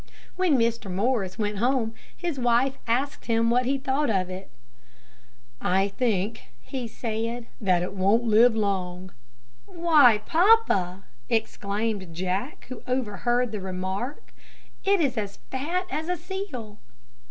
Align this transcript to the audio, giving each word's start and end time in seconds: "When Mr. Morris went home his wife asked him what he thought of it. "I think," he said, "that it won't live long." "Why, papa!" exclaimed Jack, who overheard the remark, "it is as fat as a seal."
"When 0.35 0.57
Mr. 0.57 0.89
Morris 0.91 1.37
went 1.37 1.59
home 1.59 1.93
his 2.17 2.39
wife 2.39 2.79
asked 2.87 3.25
him 3.27 3.51
what 3.51 3.67
he 3.67 3.77
thought 3.77 4.09
of 4.09 4.31
it. 4.31 4.49
"I 5.61 5.89
think," 5.89 6.45
he 6.63 6.87
said, 6.87 7.45
"that 7.59 7.83
it 7.83 7.93
won't 7.93 8.23
live 8.23 8.55
long." 8.55 9.13
"Why, 9.67 10.23
papa!" 10.25 11.03
exclaimed 11.29 12.15
Jack, 12.15 12.65
who 12.69 12.81
overheard 12.87 13.51
the 13.51 13.61
remark, 13.61 14.33
"it 14.83 14.99
is 15.01 15.19
as 15.19 15.37
fat 15.51 15.85
as 15.91 16.09
a 16.09 16.17
seal." 16.17 16.79